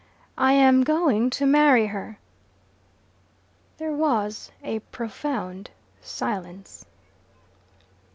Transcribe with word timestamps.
"I 0.39 0.53
am 0.53 0.83
going 0.83 1.29
to 1.29 1.45
marry 1.45 1.85
her." 1.85 2.17
There 3.77 3.91
was 3.93 4.51
a 4.63 4.79
profound 4.79 5.69
silence. 6.01 6.87